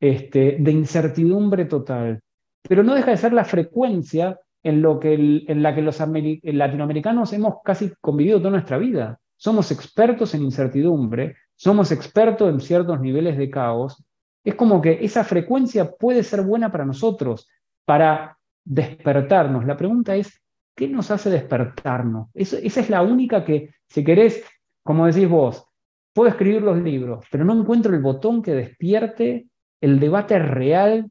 [0.02, 2.20] este, de incertidumbre total.
[2.68, 7.32] Pero no deja de ser la frecuencia en, lo que en la que los latinoamericanos
[7.32, 9.20] hemos casi convivido toda nuestra vida.
[9.36, 14.04] Somos expertos en incertidumbre, somos expertos en ciertos niveles de caos.
[14.42, 17.48] Es como que esa frecuencia puede ser buena para nosotros,
[17.84, 19.64] para despertarnos.
[19.66, 20.42] La pregunta es,
[20.74, 22.28] ¿qué nos hace despertarnos?
[22.34, 24.42] esa es la única que, si querés,
[24.82, 25.64] como decís vos,
[26.12, 29.46] puedo escribir los libros, pero no encuentro el botón que despierte
[29.82, 31.10] el debate real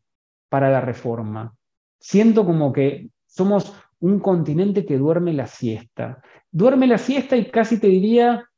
[0.49, 1.55] para la reforma.
[1.99, 6.23] Siento como que somos un continente que duerme la siesta.
[6.51, 8.49] Duerme la siesta y casi te diría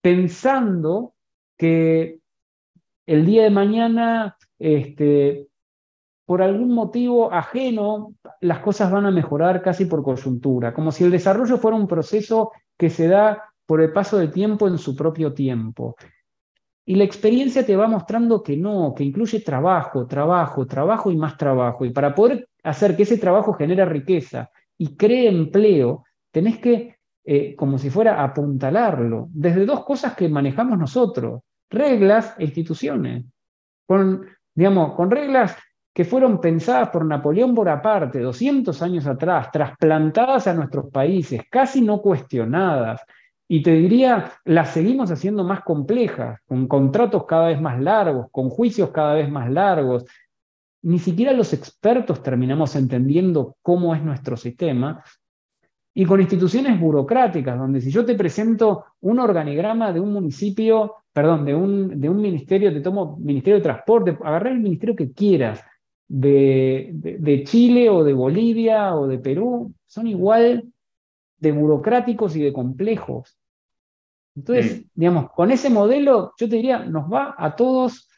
[0.00, 1.14] pensando
[1.56, 2.20] que
[3.06, 5.48] el día de mañana, este,
[6.26, 11.10] por algún motivo ajeno, las cosas van a mejorar casi por coyuntura, como si el
[11.10, 15.32] desarrollo fuera un proceso que se da por el paso del tiempo en su propio
[15.32, 15.96] tiempo.
[16.84, 21.36] Y la experiencia te va mostrando que no, que incluye trabajo, trabajo, trabajo y más
[21.36, 21.84] trabajo.
[21.84, 27.54] Y para poder hacer que ese trabajo genere riqueza y cree empleo, tenés que, eh,
[27.54, 33.26] como si fuera, apuntalarlo desde dos cosas que manejamos nosotros, reglas e instituciones.
[33.86, 35.56] Con, digamos, con reglas
[35.94, 42.00] que fueron pensadas por Napoleón Bonaparte 200 años atrás, trasplantadas a nuestros países, casi no
[42.00, 43.02] cuestionadas,
[43.52, 48.48] y te diría, las seguimos haciendo más complejas, con contratos cada vez más largos, con
[48.48, 50.06] juicios cada vez más largos.
[50.80, 55.04] Ni siquiera los expertos terminamos entendiendo cómo es nuestro sistema.
[55.92, 61.44] Y con instituciones burocráticas, donde si yo te presento un organigrama de un municipio, perdón,
[61.44, 65.62] de un, de un ministerio, te tomo Ministerio de Transporte, agarrar el ministerio que quieras.
[66.08, 70.72] de, Chile o de Bolivia o de Perú son igual
[71.36, 73.36] de burocráticos y de complejos.
[74.34, 74.88] Entonces, mm.
[74.94, 78.08] digamos, con ese modelo, yo te diría, nos va a todos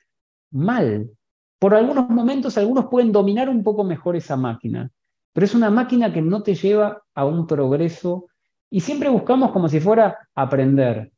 [0.50, 1.11] mal.
[1.59, 4.90] Por algunos momentos, algunos pueden dominar un poco mejor esa máquina,
[5.33, 8.27] pero es una máquina que no te lleva a un progreso
[8.70, 11.12] y siempre buscamos como si fuera aprender.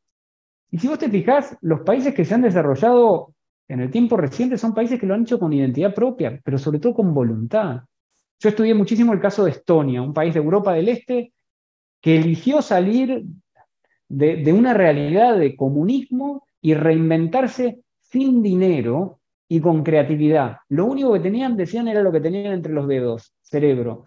[0.71, 3.35] Y si vos te fijás, los países que se han desarrollado
[3.69, 6.79] en el tiempo reciente son países que lo han hecho con identidad propia, pero sobre
[6.79, 7.83] todo con voluntad.
[8.39, 11.33] Yo estudié muchísimo el caso de Estonia, un país de Europa del Este
[12.01, 13.25] que eligió salir
[14.09, 20.59] de, una realidad de comunismo y reinventarse sin dinero y con creatividad.
[20.69, 24.05] Lo único que tenían, decían, era lo que tenían entre los dedos, cerebro.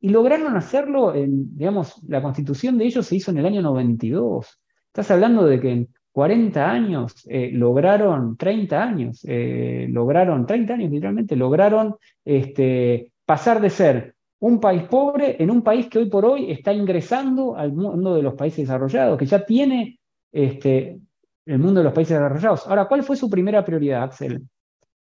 [0.00, 4.60] Y lograron hacerlo, en, digamos, la constitución de ellos se hizo en el año 92.
[4.88, 10.90] Estás hablando de que en 40 años eh, lograron, 30 años, eh, lograron, 30 años
[10.90, 16.24] literalmente, lograron este, pasar de ser un país pobre en un país que hoy por
[16.24, 19.98] hoy está ingresando al mundo de los países desarrollados, que ya tiene
[20.32, 20.98] este,
[21.46, 22.66] el mundo de los países desarrollados.
[22.66, 24.42] Ahora, ¿cuál fue su primera prioridad, Axel?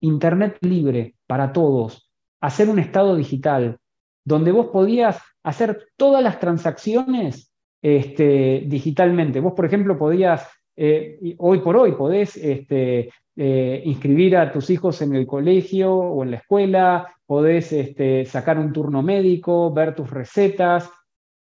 [0.00, 2.10] Internet libre para todos,
[2.40, 3.78] hacer un estado digital,
[4.24, 9.40] donde vos podías hacer todas las transacciones este, digitalmente.
[9.40, 10.48] Vos, por ejemplo, podías
[10.80, 16.24] eh, hoy por hoy podés este, eh, inscribir a tus hijos en el colegio o
[16.24, 20.90] en la escuela, podés este, sacar un turno médico, ver tus recetas.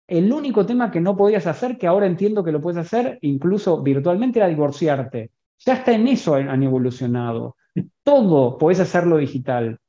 [0.07, 3.83] El único tema que no podías hacer, que ahora entiendo que lo puedes hacer, incluso
[3.83, 5.33] virtualmente, era divorciarte.
[5.59, 7.57] Ya está en eso han evolucionado.
[8.05, 9.81] Todo podés hacerlo digital.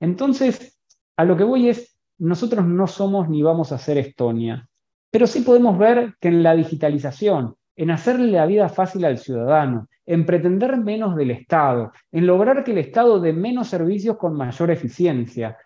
[0.00, 0.78] Entonces,
[1.18, 4.66] a lo que voy es, nosotros no somos ni vamos a ser Estonia,
[5.10, 9.88] pero sí podemos ver que en la digitalización, en hacerle la vida fácil al ciudadano,
[10.10, 14.72] en pretender menos del Estado, en lograr que el Estado dé menos servicios con mayor
[14.72, 15.56] eficiencia,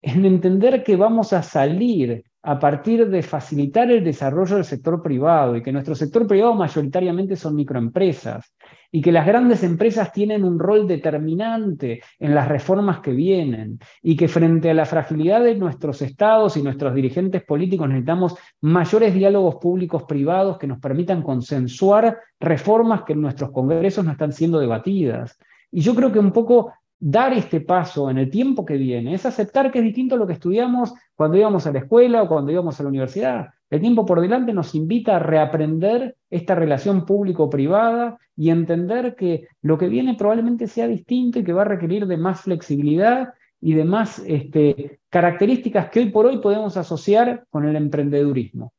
[0.00, 5.54] en entender que vamos a salir a partir de facilitar el desarrollo del sector privado
[5.54, 8.54] y que nuestro sector privado mayoritariamente son microempresas
[8.90, 14.16] y que las grandes empresas tienen un rol determinante en las reformas que vienen y
[14.16, 19.56] que frente a la fragilidad de nuestros estados y nuestros dirigentes políticos necesitamos mayores diálogos
[19.56, 25.38] públicos privados que nos permitan consensuar reformas que en nuestros congresos no están siendo debatidas.
[25.70, 29.24] Y yo creo que un poco dar este paso en el tiempo que viene es
[29.24, 32.50] aceptar que es distinto a lo que estudiamos cuando íbamos a la escuela o cuando
[32.50, 33.48] íbamos a la universidad.
[33.70, 39.78] El tiempo por delante nos invita a reaprender esta relación público-privada y entender que lo
[39.78, 43.84] que viene probablemente sea distinto y que va a requerir de más flexibilidad y de
[43.84, 48.72] más este, características que hoy por hoy podemos asociar con el emprendedurismo.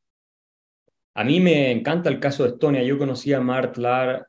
[1.14, 2.84] A mí me encanta el caso de Estonia.
[2.84, 4.26] Yo conocí a Mart Lar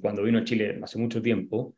[0.00, 1.74] cuando vino a Chile hace mucho tiempo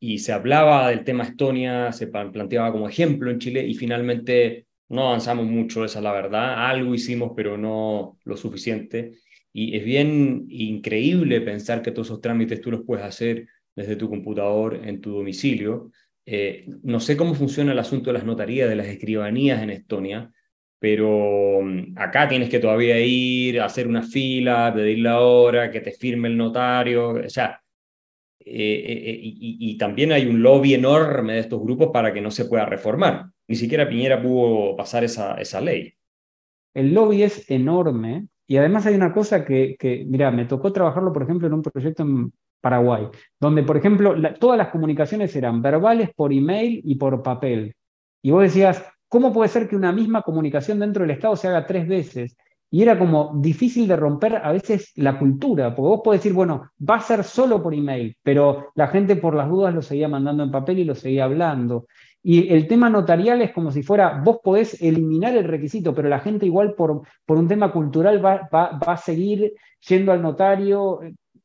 [0.00, 5.08] y se hablaba del tema Estonia, se planteaba como ejemplo en Chile y finalmente no
[5.08, 6.66] avanzamos mucho, esa es la verdad.
[6.66, 9.12] Algo hicimos, pero no lo suficiente.
[9.52, 14.08] Y es bien increíble pensar que todos esos trámites tú los puedes hacer desde tu
[14.08, 15.92] computador en tu domicilio.
[16.24, 20.32] Eh, no sé cómo funciona el asunto de las notarías, de las escribanías en Estonia,
[20.78, 25.92] pero mm, acá tienes que todavía ir hacer una fila, pedir la hora, que te
[25.92, 27.10] firme el notario.
[27.10, 27.60] O sea,
[28.42, 32.30] eh, eh, eh, y, también hay un lobby enorme de estos grupos para que no
[32.30, 33.26] se pueda reformar.
[33.46, 35.92] Ni siquiera Piñera pudo pasar esa, esa ley.
[36.72, 41.12] El lobby es enorme y además hay una cosa que, que, mira, me tocó trabajarlo,
[41.12, 46.10] por ejemplo, en un proyecto en Paraguay, donde, por ejemplo, todas las comunicaciones eran verbales
[46.14, 47.74] por email y por papel.
[48.22, 51.66] Y vos decías, ¿cómo puede ser que una misma comunicación dentro del Estado se haga
[51.66, 52.36] tres veces?
[52.70, 56.70] Y era como difícil de romper a veces la cultura, porque vos podés decir, bueno,
[56.88, 60.44] va a ser solo por email, pero la gente por las dudas lo seguía mandando
[60.44, 61.86] en papel y lo seguía hablando.
[62.22, 66.20] Y el tema notarial es como si fuera, vos podés eliminar el requisito, pero la
[66.20, 69.52] gente igual por, por un tema cultural va, va, a seguir
[69.88, 71.00] yendo al notario.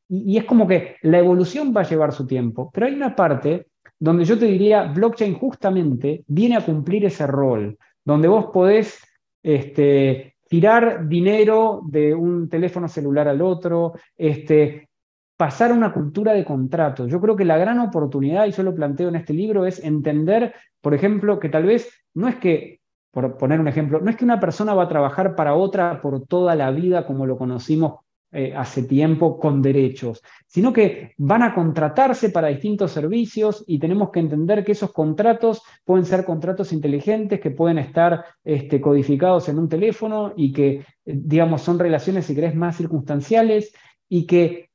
[0.08, 2.70] Y, y es como que la evolución va a llevar su tiempo.
[2.72, 7.78] Pero hay una parte donde yo te diría, blockchain justamente viene a cumplir ese rol,
[8.04, 9.00] donde vos podés
[9.42, 14.88] este, tirar dinero de un teléfono celular al otro, este,
[15.36, 17.06] pasar a una cultura de contrato.
[17.06, 20.54] Yo creo que la gran oportunidad, y yo lo planteo en este libro, es entender,
[20.80, 22.80] por ejemplo, que tal vez no es que,
[23.10, 26.26] por poner un ejemplo, no es que una persona va a trabajar para otra por
[26.26, 28.05] toda la vida como lo conocimos
[28.38, 34.10] eh, hace tiempo con derechos, sino que van a contratarse para distintos servicios y tenemos
[34.10, 39.58] que entender que esos contratos pueden ser contratos inteligentes que pueden estar este, codificados en
[39.58, 43.72] un teléfono y que, eh, digamos, son relaciones, si querés, más circunstanciales
[44.06, 44.68] y que,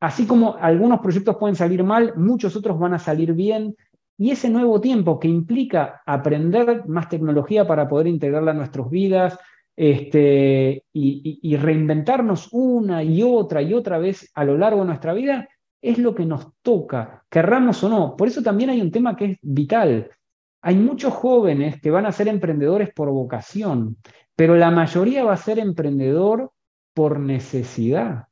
[0.00, 3.76] así como algunos proyectos pueden salir mal, muchos otros van a salir bien.
[4.16, 9.38] Y ese nuevo tiempo que implica aprender más tecnología para poder integrarla a nuestras vidas
[9.82, 15.48] este, y, reinventarnos una y otra y otra vez a lo largo de nuestra vida,
[15.80, 18.16] es lo que nos toca, querramos o no.
[18.16, 20.08] Por eso también hay un tema que es vital.
[20.60, 23.96] Hay muchos jóvenes que van a ser emprendedores por vocación,
[24.36, 26.52] pero la mayoría va a ser emprendedor
[26.94, 28.28] por necesidad,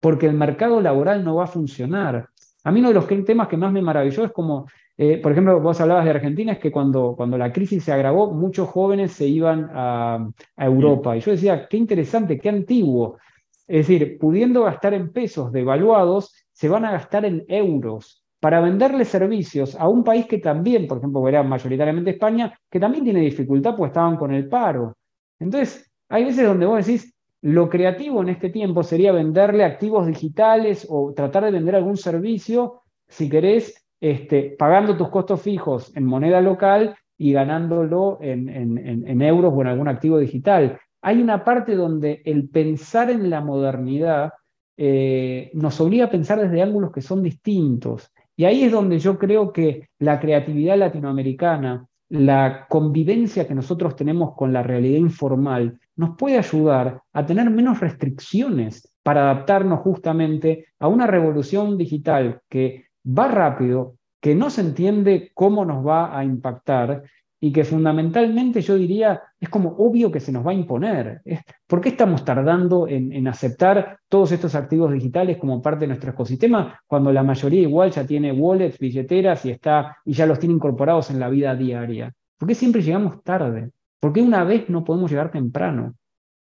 [0.00, 2.28] porque el mercado laboral no va a funcionar.
[2.64, 5.60] A mí uno de los temas que más me maravilló es como, eh, por ejemplo,
[5.60, 9.26] vos hablabas de Argentina, es que cuando, cuando la crisis se agravó, muchos jóvenes se
[9.26, 11.16] iban a, Europa.
[11.16, 13.18] Y yo decía, qué interesante, qué antiguo.
[13.66, 19.04] Es decir, pudiendo gastar en pesos devaluados, se van a gastar en euros para venderle
[19.04, 23.76] servicios a un país que también, por ejemplo, era mayoritariamente España, que también tiene dificultad
[23.76, 24.96] pues estaban con el paro.
[25.38, 30.86] Entonces, hay veces donde vos decís, lo creativo en este tiempo sería venderle activos digitales
[30.88, 36.40] o tratar de vender algún servicio, si querés, este, pagando tus costos fijos en moneda
[36.40, 40.78] local y ganándolo en, euros o en algún activo digital.
[41.02, 44.32] Hay una parte donde el pensar en la modernidad
[44.76, 48.10] eh, nos obliga a pensar desde ángulos que son distintos.
[48.36, 54.34] Y ahí es donde yo creo que la creatividad latinoamericana, la convivencia que nosotros tenemos
[54.34, 60.88] con la realidad informal, nos puede ayudar a tener menos restricciones para adaptarnos justamente a
[60.88, 67.02] una revolución digital que va rápido, que no se entiende cómo nos va a impactar
[67.38, 71.20] y que fundamentalmente yo diría es como obvio que se nos va a imponer.
[71.66, 76.80] ¿Por qué estamos tardando en, aceptar todos estos activos digitales como parte de nuestro ecosistema
[76.86, 81.10] cuando la mayoría igual ya tiene wallets, billeteras y, está, y ya los tiene incorporados
[81.10, 82.10] en la vida diaria?
[82.38, 83.70] ¿Por qué siempre llegamos tarde?
[84.00, 85.94] ¿Por qué una vez no podemos llegar temprano?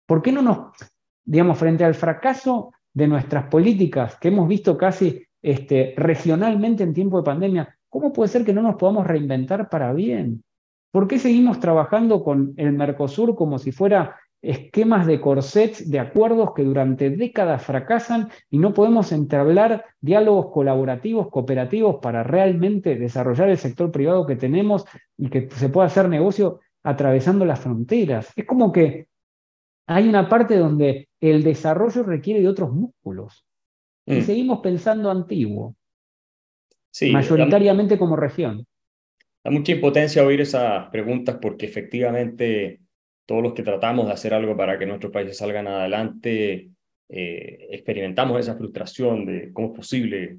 [0.06, 0.72] ¿Por qué no nos,
[1.24, 7.18] digamos, frente al fracaso de nuestras políticas que hemos visto casi este, regionalmente en tiempo
[7.18, 10.42] de pandemia, ¿cómo puede ser que no nos podamos reinventar para bien?
[10.90, 16.52] ¿Por qué seguimos trabajando con el Mercosur como si fuera esquemas de corsets, de acuerdos
[16.54, 23.58] que durante décadas fracasan y no podemos entablar diálogos colaborativos, cooperativos para realmente desarrollar el
[23.58, 24.84] sector privado que tenemos
[25.16, 28.32] y que se pueda hacer negocio atravesando las fronteras?
[28.36, 29.08] Es como que
[29.88, 33.44] hay una parte donde el desarrollo requiere de otros músculos.
[34.06, 34.22] Y mm.
[34.22, 35.74] seguimos pensando antiguo.
[37.12, 38.64] mayoritariamente como región.
[39.42, 42.80] Da mucha impotencia oír esas preguntas porque efectivamente
[43.26, 46.70] todos los que tratamos de hacer algo para que nuestros países salgan adelante
[47.08, 50.38] eh, experimentamos esa frustración de cómo es posible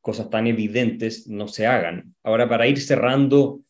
[0.00, 2.14] cosas tan evidentes no se hagan.
[2.22, 3.60] Ahora, para ir cerrando,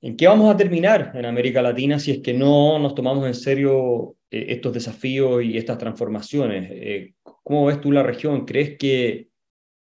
[0.00, 3.34] ¿en qué vamos a terminar en América Latina si es que no nos tomamos en
[3.34, 6.68] serio eh, estos desafíos y estas transformaciones?
[6.70, 8.44] Eh, ¿Cómo ves tú la región?
[8.44, 9.28] ¿Crees que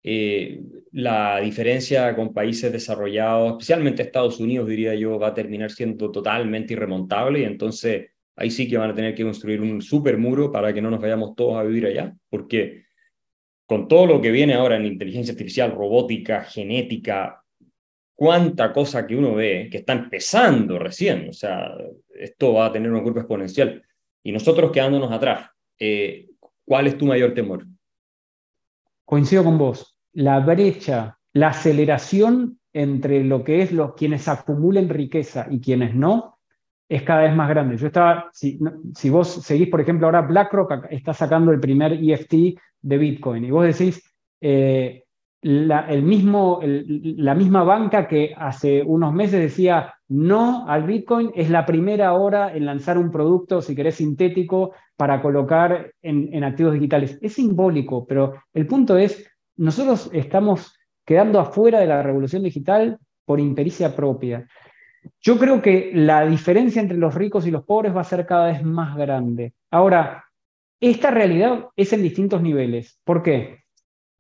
[0.04, 0.62] eh,
[0.93, 6.74] la diferencia con países desarrollados, especialmente Estados Unidos, diría yo, va a terminar siendo totalmente
[6.74, 10.74] irremontable y entonces ahí sí que van a tener que construir un super muro para
[10.74, 12.86] que no nos vayamos todos a vivir allá, porque
[13.68, 17.41] con todo lo que viene ahora en inteligencia artificial, robótica, genética,
[18.22, 21.76] cuánta cosa que uno ve que está empezando recién, o sea,
[22.13, 23.82] esto va a tener una curva exponencial
[24.22, 25.49] y nosotros quedándonos atrás.
[25.80, 26.28] Eh,
[26.63, 27.65] ¿Cuál es tu mayor temor?
[29.05, 35.47] coincido con vos, la brecha, la aceleración entre lo que es los quienes acumulen riqueza
[35.49, 36.38] y quienes no,
[36.88, 37.76] es cada vez más grande.
[37.76, 38.59] Yo estaba, si,
[39.09, 42.34] vos seguís, por ejemplo, ahora BlackRock está sacando el primer EFT
[42.84, 43.99] de Bitcoin y vos decís,
[44.39, 45.05] eh,
[45.42, 51.50] la, el mismo, la misma banca que hace unos meses decía no al Bitcoin es
[51.50, 57.18] la primera hora en lanzar un producto, si querés, sintético para colocar en, activos digitales.
[57.22, 59.26] Es simbólico, pero el punto es,
[59.56, 64.46] nosotros estamos quedando afuera de la revolución digital por impericia propia.
[65.22, 68.48] Yo creo que la diferencia entre los ricos y los pobres va a ser cada
[68.48, 69.54] vez más grande.
[69.72, 70.26] Ahora,
[70.82, 73.00] esta realidad es en distintos niveles.
[73.06, 73.61] ¿Por qué?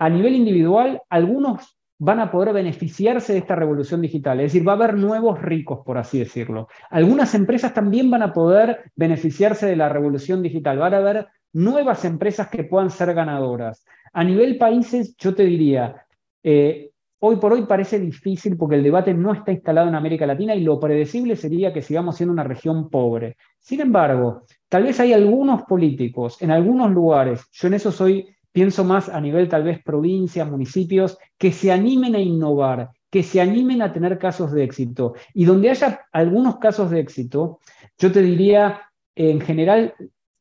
[0.01, 4.71] A nivel individual, algunos van a poder beneficiarse de esta revolución digital, es decir, va
[4.71, 6.69] a haber nuevos ricos, por así decirlo.
[6.89, 12.03] Algunas empresas también van a poder beneficiarse de la revolución digital, van a haber nuevas
[12.03, 13.85] empresas que puedan ser ganadoras.
[14.11, 16.03] A nivel países, yo te diría,
[16.41, 16.89] eh,
[17.19, 20.63] hoy por hoy parece difícil porque el debate no está instalado en América Latina y
[20.63, 23.37] lo predecible sería que sigamos siendo una región pobre.
[23.59, 28.83] Sin embargo, tal vez hay algunos políticos en algunos lugares, yo en eso soy pienso
[28.83, 33.81] más a nivel tal vez provincias, municipios, que se animen a innovar, que se animen
[33.81, 35.13] a tener casos de éxito.
[35.33, 37.59] Y donde haya algunos casos de éxito,
[37.97, 38.81] yo te diría,
[39.15, 39.93] en general,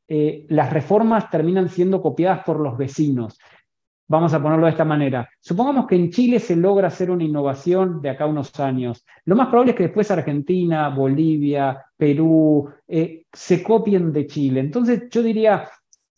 [0.09, 3.39] eh, las reformas terminan siendo copiadas por los vecinos.
[4.09, 5.29] Vamos a ponerlo de esta manera.
[5.41, 9.05] Supongamos que en Chile se logra hacer una innovación de acá unos años.
[9.25, 14.59] Lo más probable es que después Argentina, Bolivia, Perú eh, se copien de Chile.
[14.59, 15.69] Entonces yo diría,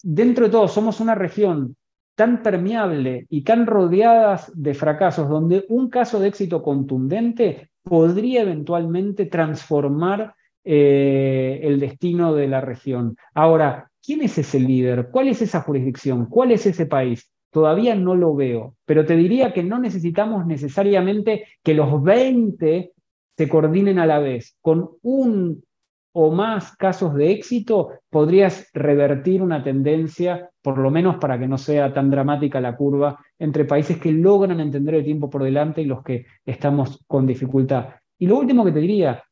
[0.03, 1.77] dentro de todo, somos una región
[2.15, 9.27] tan permeable y tan rodeadas de fracasos, donde un caso de éxito contundente podría eventualmente
[9.27, 10.35] transformar
[10.65, 13.17] eh, el destino de la región.
[13.35, 15.09] Ahora, ¿quién es ese líder?
[15.11, 16.27] ¿Cuál es esa jurisdicción?
[16.27, 17.31] ¿Cuál es ese país?
[17.51, 22.93] Todavía no lo veo, pero te diría que no necesitamos necesariamente que los 20
[23.37, 24.57] se coordinen a la vez.
[24.61, 25.65] Con un
[26.13, 31.59] o más casos de éxito podrías revertir una tendencia, por lo menos para que no
[31.59, 35.87] sea tan dramática la curva, entre países que logran entender el tiempo por delante y
[35.87, 37.89] los que estamos con dificultad.
[38.19, 39.25] Y lo último que te diría,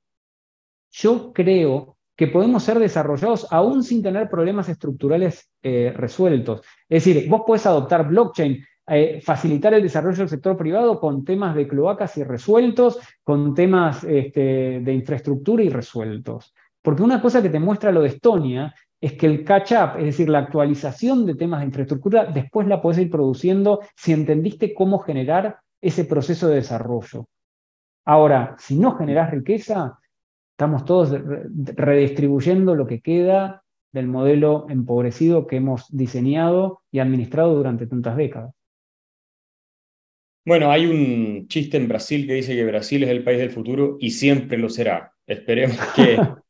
[0.90, 6.60] yo creo que podemos ser desarrollados aún sin tener problemas estructurales eh, resueltos.
[6.88, 11.54] Es decir, vos podés adoptar blockchain, eh, facilitar el desarrollo del sector privado con temas
[11.54, 16.52] de cloacas irresueltos, con temas este, de infraestructura irresueltos.
[16.82, 20.28] Porque una cosa que te muestra lo de Estonia es que el catch-up, es decir,
[20.28, 25.58] la actualización de temas de infraestructura, después la podés ir produciendo si entendiste cómo generar
[25.80, 27.26] ese proceso de desarrollo.
[28.04, 30.00] Ahora, si no generás riqueza,
[30.60, 31.10] Estamos todos
[31.74, 33.62] redistribuyendo lo que queda
[33.94, 38.52] del modelo empobrecido que hemos diseñado y administrado durante tantas décadas.
[40.44, 43.96] Bueno, hay un chiste en Brasil que dice que Brasil es el país del futuro
[44.00, 45.14] y siempre lo será.
[45.26, 46.18] Esperemos que,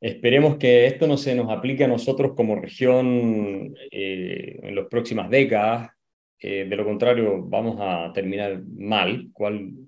[0.00, 5.30] esperemos que esto no se nos aplique a nosotros como región eh, en las próximas
[5.30, 5.90] décadas.
[6.38, 9.30] Eh, de lo contrario, vamos a terminar mal,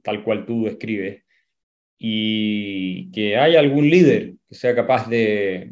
[0.03, 1.23] tal cual tú describes
[2.05, 5.71] y que haya algún líder que sea capaz de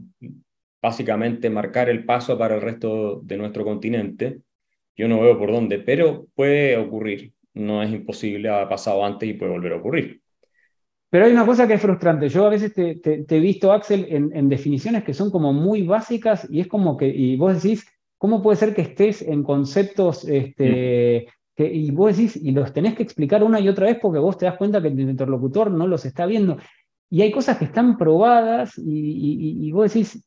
[0.80, 4.38] básicamente marcar el paso para el resto de nuestro continente.
[4.96, 7.32] Yo no veo por dónde, pero puede ocurrir.
[7.52, 10.19] No es imposible, ha pasado antes y puede volver a ocurrir.
[11.10, 12.28] Pero hay una cosa que es frustrante.
[12.28, 16.60] Yo a veces te, he visto, Axel, en, definiciones que son como muy básicas y
[16.60, 17.84] es como que, y vos decís,
[18.16, 21.26] ¿cómo puede ser que estés en conceptos este,
[21.68, 24.46] y vos decís, y los tenés que explicar una y otra vez porque vos te
[24.46, 26.56] das cuenta que el interlocutor no los está viendo.
[27.10, 30.24] Y hay cosas que están probadas y, vos decís,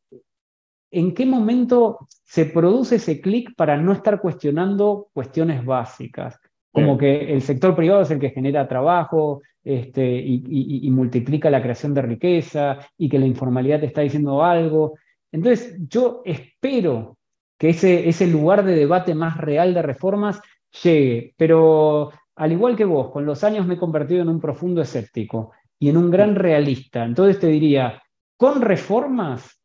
[0.92, 6.38] ¿en qué momento se produce ese clic para no estar cuestionando cuestiones básicas?
[6.74, 11.94] Como que el sector privado es el que genera trabajo este, y, multiplica la creación
[11.94, 14.96] de riqueza y que la informalidad te está diciendo algo.
[15.32, 17.18] Entonces, yo espero
[17.60, 20.42] que ese, ese lugar de debate más real de reformas
[20.82, 21.34] llegue.
[21.38, 25.52] Pero al igual que vos, con los años me he convertido en un profundo escéptico
[25.80, 27.04] y en un gran realista.
[27.04, 28.02] Entonces te diría,
[28.36, 29.62] con reformas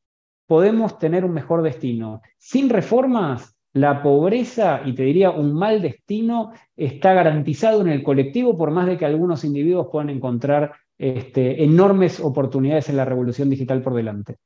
[0.47, 2.23] podemos tener un mejor destino.
[2.37, 8.57] Sin reformas, la pobreza, y te diría un mal destino, está garantizado en el colectivo,
[8.57, 13.83] por más de que algunos individuos puedan encontrar este, enormes oportunidades en la revolución digital
[13.83, 14.37] por delante.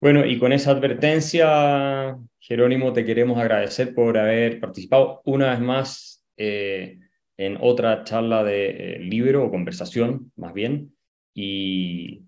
[0.00, 6.24] Bueno, y con esa advertencia, Jerónimo, te queremos agradecer por haber participado una vez más
[6.38, 6.98] eh,
[7.36, 10.94] en otra charla de eh, libro o conversación, más bien,
[11.34, 12.22] y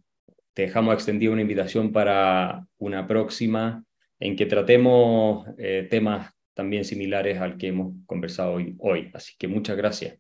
[0.55, 3.85] te dejamos extendida una invitación para una próxima
[4.23, 9.11] en que tratemos eh, temas también similares al que hemos conversado hoy, hoy.
[9.15, 10.17] Así que muchas gracias.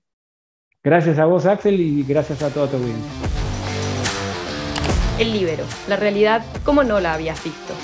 [0.82, 3.12] Gracias a vos, Axel, y gracias a toda tu audiencia.
[5.20, 7.74] El libero, la realidad como no la habías visto.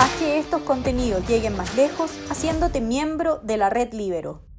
[0.00, 4.49] Haz que estos contenidos lleguen más lejos haciéndote miembro de la red Libero.